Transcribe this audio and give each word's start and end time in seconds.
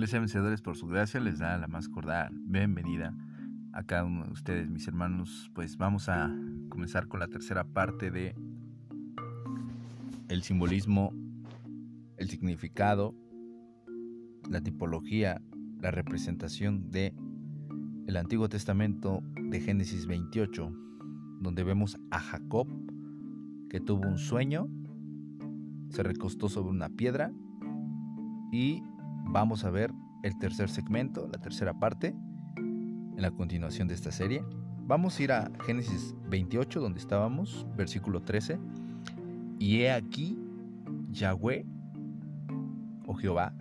les 0.00 0.08
sean 0.08 0.22
vencedores 0.22 0.62
por 0.62 0.76
su 0.76 0.86
gracia, 0.86 1.20
les 1.20 1.40
da 1.40 1.58
la 1.58 1.66
más 1.66 1.90
cordial 1.90 2.32
bienvenida 2.32 3.14
a 3.74 3.82
cada 3.82 4.04
uno 4.04 4.24
de 4.24 4.32
ustedes, 4.32 4.70
mis 4.70 4.88
hermanos. 4.88 5.50
Pues 5.54 5.76
vamos 5.76 6.08
a 6.08 6.34
comenzar 6.70 7.06
con 7.06 7.20
la 7.20 7.28
tercera 7.28 7.64
parte 7.64 8.10
de 8.10 8.34
el 10.28 10.42
simbolismo, 10.42 11.12
el 12.16 12.30
significado, 12.30 13.14
la 14.48 14.62
tipología, 14.62 15.42
la 15.82 15.90
representación 15.90 16.90
de 16.90 17.14
el 18.06 18.16
Antiguo 18.16 18.48
Testamento 18.48 19.22
de 19.50 19.60
Génesis 19.60 20.06
28, 20.06 20.72
donde 21.42 21.62
vemos 21.62 21.98
a 22.10 22.20
Jacob 22.20 22.66
que 23.68 23.80
tuvo 23.80 24.08
un 24.08 24.16
sueño, 24.16 24.66
se 25.90 26.02
recostó 26.02 26.48
sobre 26.48 26.70
una 26.70 26.88
piedra 26.88 27.32
y 28.50 28.82
vamos 29.30 29.64
a 29.64 29.70
ver 29.70 29.92
el 30.22 30.36
tercer 30.38 30.68
segmento, 30.68 31.28
la 31.28 31.38
tercera 31.38 31.72
parte, 31.78 32.14
en 32.56 33.22
la 33.22 33.30
continuación 33.30 33.86
de 33.86 33.94
esta 33.94 34.10
serie. 34.10 34.44
Vamos 34.86 35.18
a 35.18 35.22
ir 35.22 35.32
a 35.32 35.50
Génesis 35.64 36.14
28, 36.28 36.80
donde 36.80 36.98
estábamos, 36.98 37.66
versículo 37.76 38.22
13. 38.22 38.58
Y 39.58 39.82
he 39.82 39.92
aquí, 39.92 40.36
Yahweh, 41.10 41.64
o 43.06 43.14
Jehová, 43.14 43.54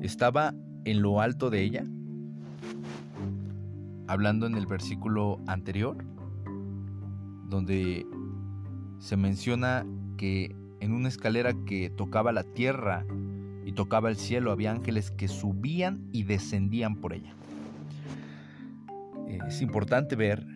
estaba 0.00 0.54
en 0.84 1.02
lo 1.02 1.20
alto 1.20 1.50
de 1.50 1.62
ella, 1.62 1.84
hablando 4.06 4.46
en 4.46 4.54
el 4.54 4.66
versículo 4.66 5.38
anterior, 5.46 5.98
donde 7.48 8.06
se 8.98 9.16
menciona 9.16 9.84
que 10.16 10.56
en 10.80 10.92
una 10.92 11.08
escalera 11.08 11.52
que 11.66 11.90
tocaba 11.90 12.32
la 12.32 12.42
tierra 12.42 13.04
y 13.64 13.72
tocaba 13.72 14.10
el 14.10 14.16
cielo 14.16 14.52
había 14.52 14.72
ángeles 14.72 15.10
que 15.10 15.28
subían 15.28 16.08
y 16.12 16.24
descendían 16.24 16.96
por 16.96 17.12
ella. 17.12 17.34
Es 19.48 19.62
importante 19.62 20.16
ver, 20.16 20.46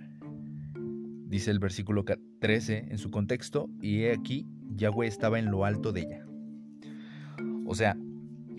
dice 1.26 1.50
el 1.50 1.58
versículo 1.58 2.04
13 2.40 2.86
en 2.90 2.98
su 2.98 3.10
contexto, 3.10 3.68
y 3.80 4.02
he 4.02 4.12
aquí, 4.12 4.46
Yahweh 4.76 5.06
estaba 5.06 5.38
en 5.38 5.50
lo 5.50 5.64
alto 5.64 5.92
de 5.92 6.00
ella. 6.02 6.26
O 7.66 7.74
sea, 7.74 7.96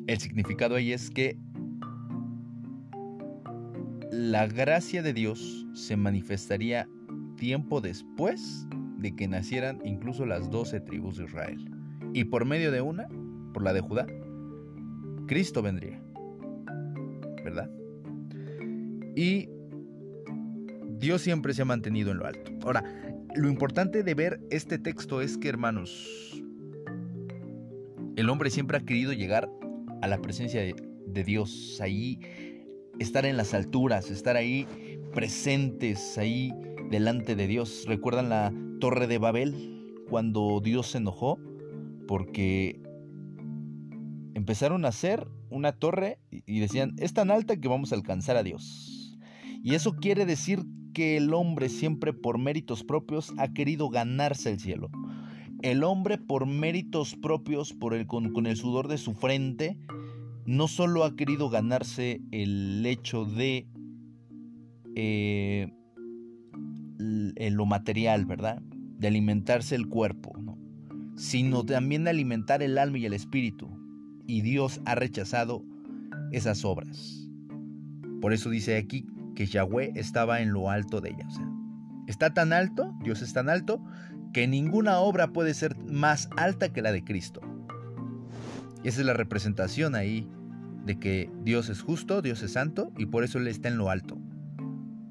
el 0.07 0.17
significado 0.19 0.75
ahí 0.75 0.91
es 0.91 1.09
que 1.09 1.37
la 4.11 4.47
gracia 4.47 5.01
de 5.01 5.13
Dios 5.13 5.67
se 5.73 5.95
manifestaría 5.95 6.87
tiempo 7.37 7.79
después 7.79 8.67
de 8.97 9.15
que 9.15 9.27
nacieran 9.27 9.79
incluso 9.85 10.25
las 10.25 10.49
doce 10.49 10.81
tribus 10.81 11.17
de 11.17 11.25
Israel. 11.25 11.71
Y 12.13 12.25
por 12.25 12.45
medio 12.45 12.71
de 12.71 12.81
una, 12.81 13.07
por 13.53 13.63
la 13.63 13.71
de 13.71 13.81
Judá, 13.81 14.07
Cristo 15.29 15.61
vendría. 15.61 16.01
¿Verdad? 17.43 17.69
Y 19.15 19.47
Dios 20.97 21.21
siempre 21.21 21.53
se 21.53 21.61
ha 21.61 21.65
mantenido 21.65 22.11
en 22.11 22.17
lo 22.17 22.25
alto. 22.25 22.51
Ahora, 22.63 22.83
lo 23.35 23.47
importante 23.47 24.01
de 24.01 24.15
ver 24.15 24.41
este 24.49 24.79
texto 24.79 25.21
es 25.21 25.37
que, 25.37 25.47
hermanos, 25.47 26.43
el 28.15 28.27
hombre 28.27 28.49
siempre 28.49 28.79
ha 28.79 28.81
querido 28.81 29.13
llegar 29.13 29.47
a 30.01 30.07
la 30.07 30.19
presencia 30.19 30.61
de, 30.61 31.23
Dios, 31.23 31.79
ahí 31.79 32.19
estar 32.97 33.25
en 33.25 33.37
las 33.37 33.53
alturas, 33.53 34.09
estar 34.09 34.35
ahí 34.35 34.67
presentes, 35.13 36.17
ahí 36.17 36.51
delante 36.89 37.35
de 37.35 37.45
Dios. 37.45 37.85
¿Recuerdan 37.87 38.29
la 38.29 38.51
torre 38.79 39.05
de 39.05 39.19
Babel 39.19 39.93
cuando 40.09 40.59
Dios 40.59 40.87
se 40.87 40.97
enojó? 40.97 41.39
Porque 42.07 42.81
empezaron 44.49 44.83
a 44.83 44.87
hacer 44.87 45.27
una 45.51 45.73
torre 45.73 46.17
y 46.31 46.59
decían, 46.59 46.95
es 46.97 47.13
tan 47.13 47.29
alta 47.29 47.57
que 47.57 47.67
vamos 47.67 47.91
a 47.91 47.95
alcanzar 47.95 48.35
a 48.35 48.41
Dios. 48.41 49.15
Y 49.63 49.75
eso 49.75 49.97
quiere 49.97 50.25
decir 50.25 50.65
que 50.91 51.17
el 51.17 51.35
hombre 51.35 51.69
siempre 51.69 52.13
por 52.13 52.39
méritos 52.39 52.83
propios 52.83 53.31
ha 53.37 53.53
querido 53.53 53.89
ganarse 53.89 54.49
el 54.49 54.59
cielo. 54.59 54.89
El 55.61 55.83
hombre 55.83 56.17
por 56.17 56.47
méritos 56.47 57.15
propios, 57.15 57.73
por 57.73 57.93
el, 57.93 58.07
con, 58.07 58.47
el 58.47 58.55
sudor 58.55 58.87
de 58.87 58.97
su 58.97 59.13
frente, 59.13 59.77
no 60.47 60.67
solo 60.67 61.03
ha 61.03 61.15
querido 61.15 61.51
ganarse 61.51 62.19
el 62.31 62.83
hecho 62.87 63.25
de 63.25 63.67
eh, 64.95 65.67
lo 66.97 67.67
material, 67.67 68.25
¿verdad? 68.25 68.63
De 68.97 69.09
alimentarse 69.09 69.75
el 69.75 69.87
cuerpo, 69.87 70.33
sino 71.17 71.63
también 71.63 72.05
de 72.05 72.09
alimentar 72.09 72.63
el 72.63 72.79
alma 72.79 72.97
y 72.97 73.05
el 73.05 73.13
espíritu 73.13 73.78
y 74.29 74.41
Dios 74.41 74.79
ha 74.85 74.93
rechazado 74.93 75.65
esas 76.31 76.63
obras. 76.63 77.27
Por 78.21 78.31
eso 78.31 78.51
dice 78.51 78.77
aquí 78.77 79.07
que 79.35 79.47
Yahweh 79.47 79.93
estaba 79.95 80.41
en 80.41 80.53
lo 80.53 80.69
alto 80.69 81.01
de 81.01 81.09
ella. 81.09 81.27
está 82.05 82.31
tan 82.33 82.53
alto, 82.53 82.93
Dios 83.03 83.23
es 83.23 83.33
tan 83.33 83.49
alto, 83.49 83.83
que 84.31 84.47
ninguna 84.47 84.99
obra 84.99 85.33
puede 85.33 85.55
ser 85.55 85.75
más 85.83 86.29
alta 86.37 86.71
que 86.71 86.83
la 86.83 86.91
de 86.91 87.03
Cristo. 87.03 87.41
Y 88.83 88.89
esa 88.89 89.01
es 89.01 89.07
la 89.07 89.13
representación 89.13 89.95
ahí 89.95 90.27
de 90.85 90.99
que 90.99 91.31
Dios 91.43 91.69
es 91.69 91.81
justo, 91.81 92.21
Dios 92.21 92.43
es 92.43 92.53
santo 92.53 92.91
y 92.97 93.07
por 93.07 93.23
eso 93.23 93.39
Él 93.39 93.47
está 93.47 93.67
en 93.67 93.77
lo 93.77 93.89
alto. 93.89 94.19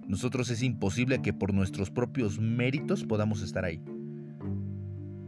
Nosotros 0.07 0.49
es 0.51 0.63
imposible 0.63 1.23
que 1.23 1.33
por 1.33 1.53
nuestros 1.53 1.91
propios 1.91 2.39
méritos 2.39 3.05
podamos 3.05 3.43
estar 3.43 3.65
ahí. 3.65 3.83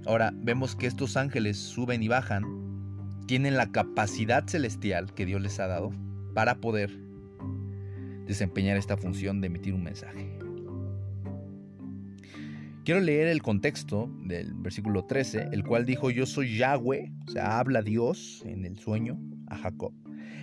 Ahora 0.06 0.32
vemos 0.36 0.76
que 0.76 0.86
estos 0.86 1.16
ángeles 1.16 1.58
suben 1.58 2.02
y 2.04 2.08
bajan 2.08 2.59
tienen 3.30 3.56
la 3.56 3.70
capacidad 3.70 4.44
celestial 4.48 5.14
que 5.14 5.24
Dios 5.24 5.40
les 5.40 5.60
ha 5.60 5.68
dado 5.68 5.92
para 6.34 6.56
poder 6.56 6.90
desempeñar 8.26 8.76
esta 8.76 8.96
función 8.96 9.40
de 9.40 9.46
emitir 9.46 9.72
un 9.72 9.84
mensaje. 9.84 10.36
Quiero 12.84 12.98
leer 12.98 13.28
el 13.28 13.40
contexto 13.40 14.10
del 14.24 14.52
versículo 14.54 15.04
13, 15.04 15.50
el 15.52 15.62
cual 15.62 15.86
dijo, 15.86 16.10
yo 16.10 16.26
soy 16.26 16.58
Yahweh, 16.58 17.12
o 17.28 17.30
sea, 17.30 17.60
habla 17.60 17.82
Dios 17.82 18.42
en 18.46 18.64
el 18.64 18.80
sueño 18.80 19.16
a 19.46 19.58
Jacob, 19.58 19.92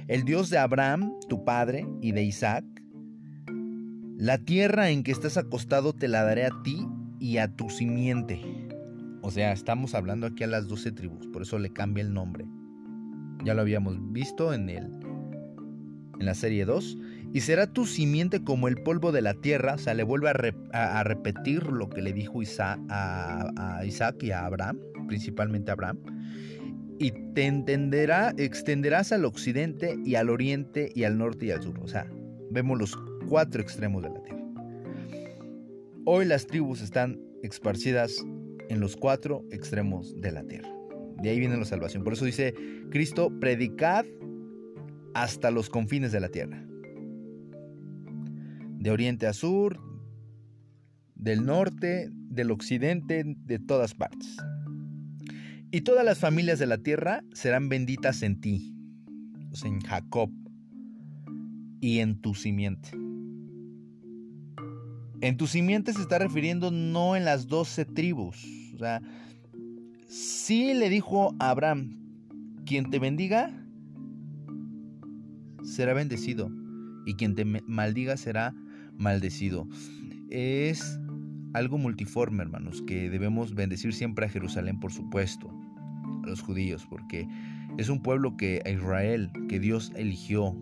el 0.08 0.24
Dios 0.24 0.50
de 0.50 0.58
Abraham, 0.58 1.12
tu 1.28 1.44
padre, 1.44 1.86
y 2.02 2.14
de 2.14 2.24
Isaac. 2.24 2.64
La 4.16 4.38
tierra 4.38 4.92
en 4.92 5.04
que 5.04 5.12
estás 5.12 5.36
acostado 5.36 5.92
te 5.92 6.08
la 6.08 6.24
daré 6.24 6.46
a 6.46 6.52
ti 6.64 6.88
y 7.20 7.40
a 7.40 7.54
tu 7.54 7.70
simiente. 7.70 8.40
O 9.22 9.30
sea, 9.30 9.52
estamos 9.52 9.94
hablando 9.94 10.26
aquí 10.26 10.46
a 10.46 10.48
las 10.48 10.70
doce 10.70 10.94
tribus, 10.94 11.28
por 11.28 11.42
eso 11.42 11.60
le 11.60 11.74
cambia 11.74 12.02
el 12.02 12.14
nombre. 12.14 12.48
Ya 13.44 13.54
lo 13.54 13.62
habíamos 13.62 13.98
visto 14.12 14.54
en, 14.54 14.70
el, 14.70 14.86
en 16.20 16.26
la 16.26 16.34
serie 16.34 16.66
2. 16.66 16.98
Y 17.34 17.42
será 17.42 17.68
tu 17.68 17.86
simiente 17.86 18.44
como 18.44 18.68
el 18.68 18.78
polvo 18.78 19.12
de 19.12 19.22
la 19.22 19.34
tierra. 19.34 19.76
O 19.76 19.78
sea, 19.78 19.94
le 19.94 20.04
vuelve 20.04 20.30
a, 20.72 21.04
repetir 21.04 21.64
lo 21.68 21.90
que 21.90 22.02
le 22.02 22.14
dijo 22.14 22.42
Isaac, 22.42 22.80
a, 22.90 23.84
Isaac 23.86 24.24
y 24.24 24.32
a 24.32 24.46
Abraham, 24.46 24.80
principalmente 25.08 25.72
a 25.72 25.74
Abraham. 25.74 26.00
Y 27.00 27.12
te 27.34 27.46
entenderá, 27.46 28.34
extenderás 28.38 29.12
al 29.12 29.26
occidente 29.26 30.00
y 30.04 30.16
al 30.16 30.30
oriente 30.30 30.92
y 30.96 31.04
al 31.04 31.18
norte 31.18 31.48
y 31.48 31.52
al 31.52 31.62
sur. 31.62 31.80
O 31.80 31.88
sea, 31.88 32.08
vemos 32.50 32.80
los 32.80 32.98
cuatro 33.28 33.62
extremos 33.62 34.02
de 34.04 34.10
la 34.10 34.24
tierra. 34.24 34.44
Hoy 36.06 36.26
las 36.26 36.48
tribus 36.48 36.82
están 36.82 37.20
esparcidas 37.44 38.26
en 38.70 38.80
los 38.80 38.96
cuatro 38.96 39.44
extremos 39.52 40.20
de 40.20 40.32
la 40.32 40.44
tierra. 40.44 40.77
De 41.22 41.30
ahí 41.30 41.40
viene 41.40 41.58
la 41.58 41.66
salvación. 41.66 42.04
Por 42.04 42.14
eso 42.14 42.26
dice 42.26 42.54
Cristo, 42.90 43.32
predicad 43.40 44.06
hasta 45.14 45.52
los 45.52 45.70
confines 45.70 46.12
de 46.12 46.20
la 46.20 46.30
tierra. 46.30 46.64
De 48.80 48.92
oriente 48.92 49.28
a 49.28 49.34
sur, 49.34 49.80
del 51.16 51.46
norte, 51.46 52.10
del 52.12 52.52
occidente, 52.52 53.24
de 53.26 53.60
todas 53.60 53.96
partes. 53.96 54.38
Y 55.72 55.82
todas 55.82 56.06
las 56.06 56.20
familias 56.20 56.60
de 56.60 56.68
la 56.68 56.78
tierra 56.78 57.24
serán 57.34 57.68
benditas 57.68 58.22
en 58.22 58.40
ti, 58.40 58.74
en 59.66 59.82
Jacob, 59.82 60.32
y 61.82 62.00
en 62.00 62.22
tu 62.22 62.34
simiente. 62.36 62.90
En 65.22 65.36
tu 65.38 65.48
simiente 65.48 65.94
se 65.94 66.02
está 66.02 66.20
refiriendo 66.20 66.72
no 66.72 67.16
en 67.16 67.26
las 67.26 67.48
doce 67.48 67.86
tribus, 67.86 68.46
o 68.76 68.78
sea, 68.78 69.02
Sí 70.08 70.74
le 70.74 70.90
dijo 70.90 71.36
a 71.38 71.50
Abraham, 71.50 72.00
quien 72.66 72.90
te 72.90 72.98
bendiga 72.98 73.52
será 75.64 75.94
bendecido 75.94 76.50
y 77.06 77.16
quien 77.16 77.36
te 77.36 77.44
maldiga 77.44 78.16
será 78.16 78.56
maldecido. 78.98 79.68
Es 80.30 80.98
algo 81.54 81.78
multiforme, 81.78 82.44
hermanos, 82.44 82.82
que 82.88 83.10
debemos 83.10 83.54
bendecir 83.54 83.94
siempre 83.94 84.26
a 84.26 84.30
Jerusalén, 84.30 84.80
por 84.80 84.94
supuesto, 84.94 85.50
a 86.24 86.28
los 86.28 86.42
judíos, 86.42 86.88
porque 86.90 87.28
es 87.78 87.90
un 87.90 88.02
pueblo 88.02 88.38
que 88.38 88.62
a 88.66 88.70
Israel, 88.70 89.30
que 89.50 89.60
Dios 89.60 89.92
eligió. 89.96 90.56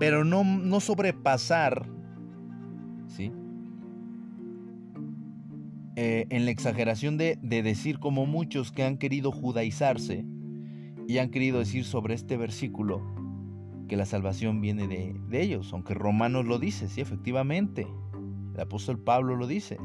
Pero 0.00 0.24
no, 0.24 0.42
no 0.42 0.80
sobrepasar, 0.80 1.88
¿sí? 3.06 3.32
Eh, 6.00 6.28
en 6.30 6.44
la 6.44 6.52
exageración 6.52 7.18
de, 7.18 7.40
decir 7.42 7.98
como 7.98 8.24
muchos 8.24 8.70
que 8.70 8.84
han 8.84 8.98
querido 8.98 9.32
judaizarse 9.32 10.24
y 11.08 11.18
han 11.18 11.30
querido 11.30 11.58
decir 11.58 11.84
sobre 11.84 12.14
este 12.14 12.36
versículo 12.36 13.02
que 13.88 13.96
la 13.96 14.06
salvación 14.06 14.60
viene 14.60 14.86
de, 14.86 15.16
de 15.28 15.42
ellos, 15.42 15.72
aunque 15.72 15.94
Romanos 15.94 16.46
lo 16.46 16.60
dice, 16.60 16.86
sí, 16.86 17.00
efectivamente. 17.00 17.88
El 18.54 18.60
apóstol 18.60 19.00
Pablo 19.00 19.34
lo 19.34 19.48
dice. 19.48 19.76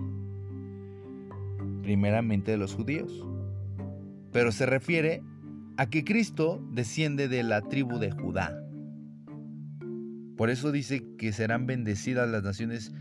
Primeramente 1.81 2.51
de 2.51 2.57
los 2.57 2.75
judíos. 2.75 3.25
Pero 4.31 4.51
se 4.51 4.67
refiere 4.67 5.23
a 5.77 5.89
que 5.89 6.03
Cristo 6.03 6.63
desciende 6.73 7.27
de 7.27 7.41
la 7.41 7.61
tribu 7.61 7.97
de 7.97 8.11
Judá. 8.11 8.55
Por 10.37 10.51
eso 10.51 10.71
dice 10.71 11.03
que 11.17 11.33
serán 11.33 11.65
bendecidas 11.65 12.29
las 12.29 12.43
naciones 12.43 12.93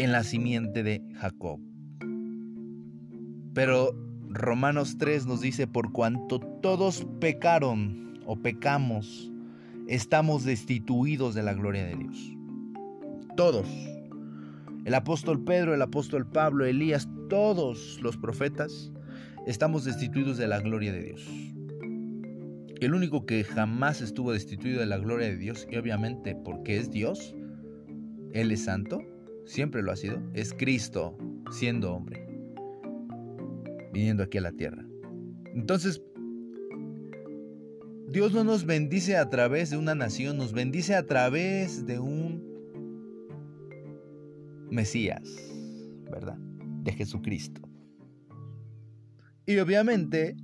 en 0.00 0.12
la 0.12 0.24
simiente 0.24 0.82
de 0.82 1.02
Jacob. 1.16 1.60
Pero 3.52 3.94
Romanos 4.30 4.96
3 4.96 5.26
nos 5.26 5.42
dice, 5.42 5.66
por 5.66 5.92
cuanto 5.92 6.40
todos 6.40 7.06
pecaron 7.20 8.18
o 8.24 8.36
pecamos, 8.36 9.30
estamos 9.88 10.44
destituidos 10.44 11.34
de 11.34 11.42
la 11.42 11.52
gloria 11.52 11.84
de 11.84 11.96
Dios. 11.96 12.16
Todos. 13.36 13.68
El 14.86 14.94
apóstol 14.94 15.44
Pedro, 15.44 15.74
el 15.74 15.82
apóstol 15.82 16.26
Pablo, 16.26 16.64
Elías, 16.64 17.06
todos 17.28 18.00
los 18.00 18.16
profetas, 18.16 18.90
estamos 19.46 19.84
destituidos 19.84 20.38
de 20.38 20.48
la 20.48 20.60
gloria 20.60 20.94
de 20.94 21.02
Dios. 21.02 21.28
El 22.80 22.94
único 22.94 23.26
que 23.26 23.44
jamás 23.44 24.00
estuvo 24.00 24.32
destituido 24.32 24.80
de 24.80 24.86
la 24.86 24.96
gloria 24.96 25.28
de 25.28 25.36
Dios, 25.36 25.68
y 25.70 25.76
obviamente 25.76 26.34
porque 26.34 26.78
es 26.78 26.90
Dios, 26.90 27.34
Él 28.32 28.50
es 28.50 28.64
santo, 28.64 29.02
siempre 29.50 29.82
lo 29.82 29.90
ha 29.90 29.96
sido, 29.96 30.22
es 30.32 30.54
Cristo 30.54 31.18
siendo 31.50 31.92
hombre, 31.92 32.24
viniendo 33.92 34.22
aquí 34.22 34.38
a 34.38 34.42
la 34.42 34.52
tierra. 34.52 34.86
Entonces, 35.54 36.00
Dios 38.08 38.32
no 38.32 38.44
nos 38.44 38.64
bendice 38.64 39.16
a 39.16 39.28
través 39.28 39.70
de 39.70 39.76
una 39.76 39.96
nación, 39.96 40.36
nos 40.36 40.52
bendice 40.52 40.94
a 40.94 41.04
través 41.04 41.84
de 41.84 41.98
un 41.98 42.48
Mesías, 44.70 45.28
¿verdad? 46.10 46.38
De 46.84 46.92
Jesucristo. 46.92 47.60
Y 49.46 49.58
obviamente 49.58 50.36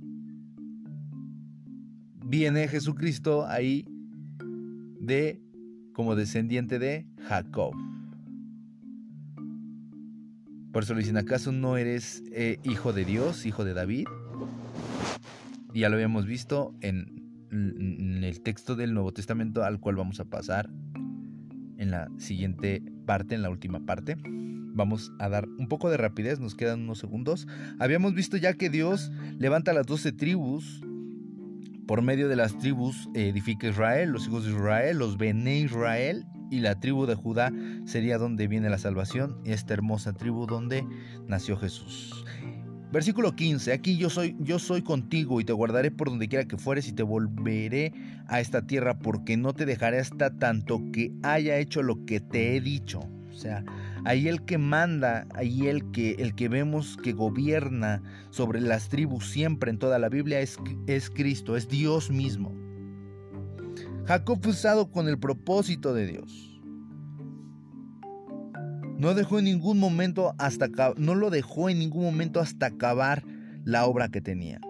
viene 2.25 2.67
Jesucristo 2.67 3.45
ahí 3.45 3.87
de 4.99 5.41
como 5.93 6.15
descendiente 6.15 6.77
de 6.77 7.07
Jacob. 7.21 7.73
Por 10.71 10.83
eso 10.83 10.93
le 10.93 10.99
dicen, 10.99 11.17
¿acaso 11.17 11.51
no 11.51 11.77
eres 11.77 12.23
eh, 12.31 12.59
hijo 12.63 12.93
de 12.93 13.05
Dios, 13.05 13.45
hijo 13.45 13.65
de 13.65 13.73
David? 13.73 14.07
Ya 15.73 15.89
lo 15.89 15.95
habíamos 15.95 16.25
visto 16.25 16.73
en 16.81 18.23
el 18.23 18.41
texto 18.41 18.75
del 18.75 18.93
Nuevo 18.93 19.13
Testamento 19.13 19.63
al 19.63 19.79
cual 19.79 19.95
vamos 19.95 20.19
a 20.19 20.25
pasar 20.25 20.69
en 21.77 21.91
la 21.91 22.09
siguiente 22.17 22.83
parte, 23.05 23.35
en 23.35 23.41
la 23.41 23.49
última 23.49 23.85
parte. 23.85 24.17
Vamos 24.25 25.11
a 25.19 25.29
dar 25.29 25.47
un 25.57 25.67
poco 25.67 25.89
de 25.89 25.97
rapidez, 25.97 26.39
nos 26.39 26.55
quedan 26.55 26.81
unos 26.81 26.99
segundos. 26.99 27.47
Habíamos 27.79 28.13
visto 28.13 28.37
ya 28.37 28.53
que 28.53 28.69
Dios 28.69 29.11
levanta 29.39 29.73
las 29.73 29.87
doce 29.87 30.11
tribus 30.11 30.81
por 31.87 32.01
medio 32.01 32.27
de 32.27 32.35
las 32.35 32.57
tribus 32.57 33.09
edifica 33.13 33.67
Israel, 33.67 34.09
los 34.09 34.27
hijos 34.27 34.45
de 34.45 34.51
Israel, 34.51 34.97
los 34.97 35.17
Bene 35.17 35.59
Israel 35.59 36.25
y 36.51 36.59
la 36.59 36.79
tribu 36.79 37.05
de 37.05 37.15
Judá 37.15 37.51
sería 37.85 38.17
donde 38.17 38.47
viene 38.47 38.69
la 38.69 38.77
salvación, 38.77 39.39
esta 39.45 39.73
hermosa 39.73 40.13
tribu 40.13 40.45
donde 40.45 40.85
nació 41.27 41.57
Jesús. 41.57 42.25
Versículo 42.91 43.35
15, 43.35 43.73
aquí 43.73 43.97
yo 43.97 44.09
soy, 44.09 44.35
yo 44.39 44.59
soy 44.59 44.81
contigo 44.81 45.41
y 45.41 45.45
te 45.45 45.53
guardaré 45.53 45.91
por 45.91 46.09
donde 46.09 46.27
quiera 46.27 46.45
que 46.45 46.57
fueres 46.57 46.87
y 46.87 46.93
te 46.93 47.03
volveré 47.03 47.93
a 48.27 48.39
esta 48.39 48.61
tierra 48.61 48.99
porque 48.99 49.35
no 49.37 49.53
te 49.53 49.65
dejaré 49.65 49.99
hasta 49.99 50.29
tanto 50.29 50.81
que 50.91 51.11
haya 51.23 51.57
hecho 51.57 51.83
lo 51.83 52.05
que 52.05 52.19
te 52.19 52.55
he 52.55 52.61
dicho. 52.61 52.99
O 53.29 53.33
sea, 53.33 53.63
ahí 54.07 54.29
el 54.29 54.45
que 54.45 54.57
manda, 54.57 55.27
ahí 55.33 55.67
el 55.67 55.91
que, 55.91 56.11
el 56.11 56.33
que 56.33 56.47
vemos 56.47 56.95
que 56.95 57.11
gobierna 57.11 58.01
sobre 58.29 58.61
las 58.61 58.87
tribus 58.87 59.29
siempre 59.29 59.69
en 59.69 59.79
toda 59.79 59.99
la 59.99 60.07
Biblia 60.07 60.39
es, 60.39 60.57
es 60.87 61.09
Cristo, 61.09 61.57
es 61.57 61.67
Dios 61.67 62.09
mismo. 62.09 62.55
Jacob 64.05 64.39
fue 64.41 64.51
usado 64.51 64.91
con 64.91 65.09
el 65.09 65.19
propósito 65.19 65.93
de 65.93 66.07
Dios. 66.07 66.57
No 68.97 69.13
dejó 69.13 69.39
en 69.39 69.45
ningún 69.45 69.77
momento 69.77 70.33
hasta 70.37 70.69
no 70.95 71.13
lo 71.13 71.29
dejó 71.29 71.69
en 71.69 71.77
ningún 71.77 72.05
momento 72.05 72.39
hasta 72.39 72.67
acabar 72.67 73.25
la 73.65 73.85
obra 73.85 74.07
que 74.07 74.21
tenía. 74.21 74.61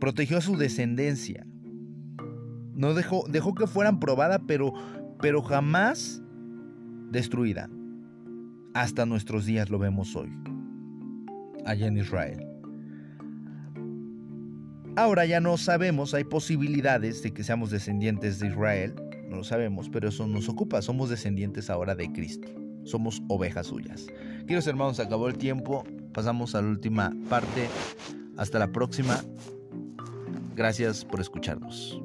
Protegió 0.00 0.38
a 0.38 0.40
su 0.40 0.56
descendencia. 0.56 1.46
No 2.74 2.94
dejó, 2.94 3.26
dejó 3.28 3.54
que 3.54 3.66
fueran 3.66 4.00
probada, 4.00 4.40
pero, 4.46 4.72
pero 5.20 5.42
jamás 5.42 6.21
destruida. 7.12 7.70
Hasta 8.74 9.06
nuestros 9.06 9.44
días 9.44 9.70
lo 9.70 9.78
vemos 9.78 10.16
hoy, 10.16 10.32
allá 11.66 11.86
en 11.86 11.98
Israel. 11.98 12.46
Ahora 14.96 15.24
ya 15.26 15.40
no 15.40 15.56
sabemos, 15.56 16.14
hay 16.14 16.24
posibilidades 16.24 17.22
de 17.22 17.32
que 17.32 17.44
seamos 17.44 17.70
descendientes 17.70 18.40
de 18.40 18.48
Israel, 18.48 18.94
no 19.28 19.36
lo 19.36 19.44
sabemos, 19.44 19.88
pero 19.88 20.08
eso 20.08 20.26
nos 20.26 20.48
ocupa, 20.48 20.82
somos 20.82 21.08
descendientes 21.10 21.70
ahora 21.70 21.94
de 21.94 22.10
Cristo, 22.12 22.48
somos 22.84 23.22
ovejas 23.28 23.68
suyas. 23.68 24.06
Queridos 24.40 24.66
hermanos, 24.66 25.00
acabó 25.00 25.28
el 25.28 25.38
tiempo, 25.38 25.84
pasamos 26.12 26.54
a 26.54 26.62
la 26.62 26.68
última 26.68 27.12
parte, 27.28 27.68
hasta 28.36 28.58
la 28.58 28.72
próxima, 28.72 29.22
gracias 30.56 31.04
por 31.04 31.20
escucharnos. 31.20 32.02